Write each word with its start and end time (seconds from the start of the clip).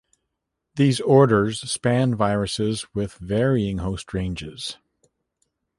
These 0.77 0.99
orders 0.99 1.61
span 1.71 2.15
viruses 2.15 2.87
with 2.95 3.19
varying 3.19 3.77
host 3.77 4.15
ranges. 4.15 4.77